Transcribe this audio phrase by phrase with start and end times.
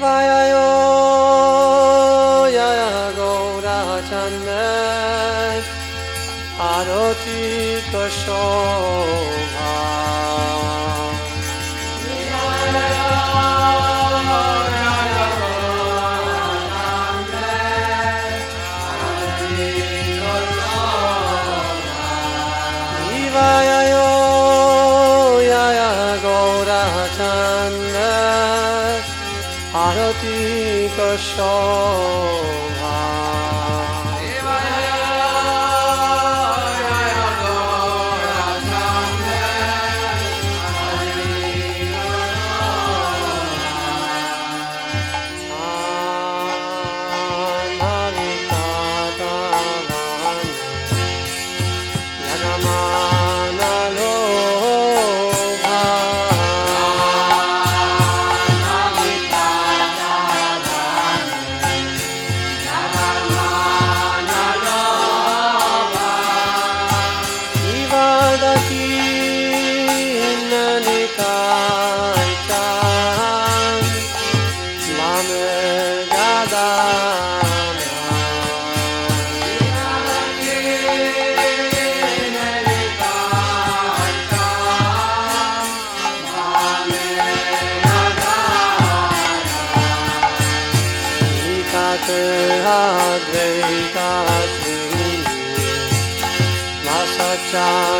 [0.00, 0.40] Shivaya
[2.56, 4.64] Yaya Gaurachandra
[7.92, 8.89] Kishore
[31.16, 32.39] shore.
[97.52, 97.90] गा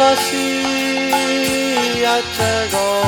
[0.00, 0.46] वसि
[2.14, 3.05] अत्र गौ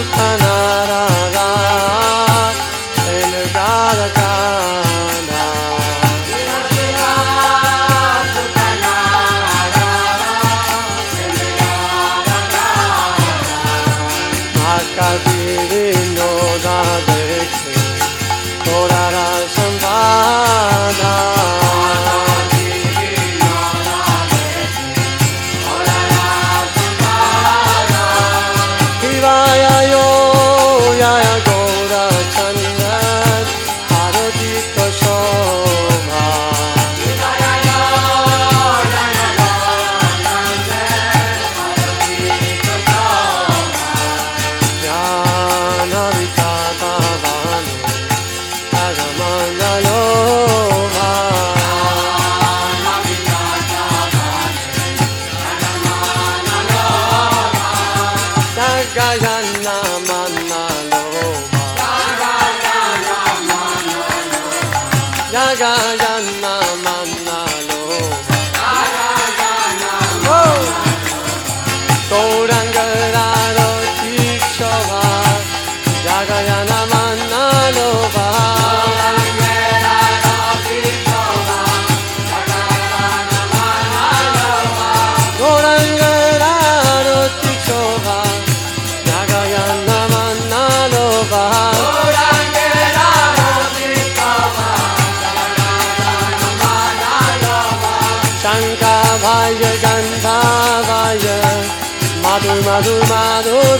[0.00, 0.37] I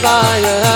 [0.00, 0.67] Fire.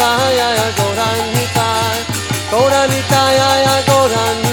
[0.00, 0.48] या
[0.78, 1.68] गौरन्विता
[2.52, 4.47] गौरताया गौरन्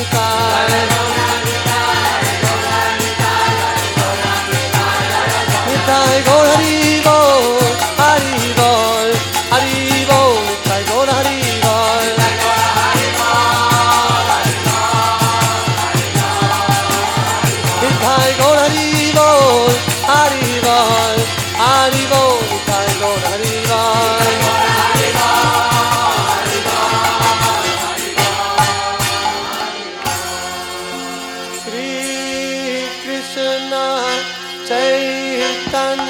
[34.68, 36.05] Take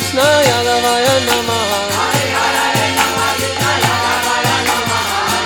[0.00, 1.80] Krishna Yadavaya Namaha.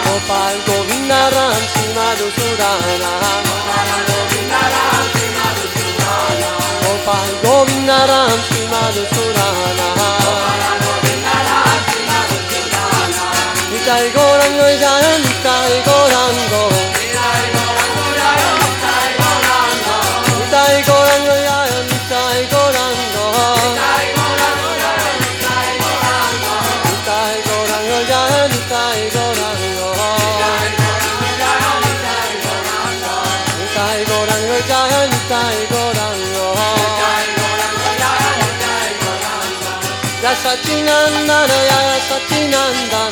[0.06, 3.11] Gopal Govinda Ram Srimadu Surana
[3.50, 6.50] Gopal Govinda Ram Srimadu Surana
[6.87, 14.33] Gopal Govinda Ram Srimadu Surana Gopal Govinda Ram Srimadu Surana
[33.84, 36.36] 달고랑 놀자요 니 달고랑요.
[40.24, 42.54] 야사치난 나라 야사치난
[42.88, 43.04] 나라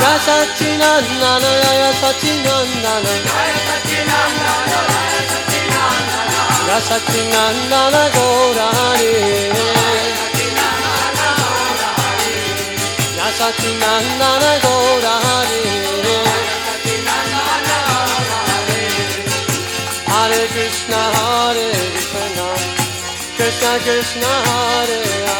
[0.00, 0.82] 야사치난
[1.20, 3.06] 나라 야사치난 나라
[6.70, 9.02] 야사치난 나나 고라니.
[13.18, 16.29] 야사치난 나라 고라니.
[20.20, 21.72] Hare Krishna, Hare
[22.12, 22.46] Krishna,
[23.36, 25.39] Krishna Krishna, Hare Hare.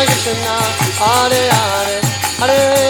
[0.00, 0.56] Krishna
[1.00, 2.00] हरे हरे
[2.42, 2.81] Hare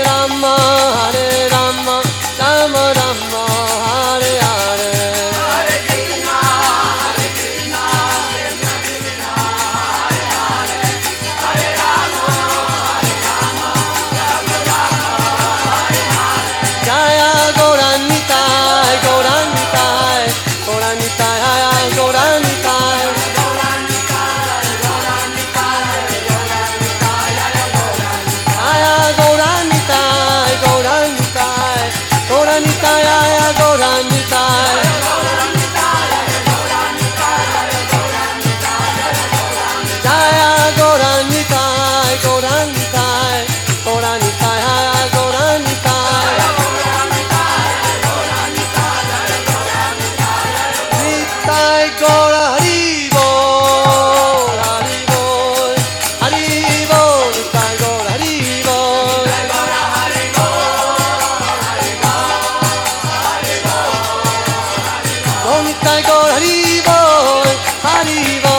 [65.58, 67.42] Ogni tal gol arrivo,
[67.82, 68.51] arrivo